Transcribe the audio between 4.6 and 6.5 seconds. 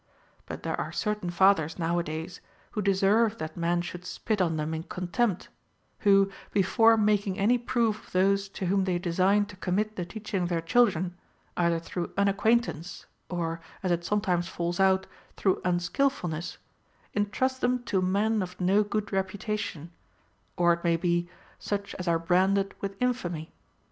in contempt, who,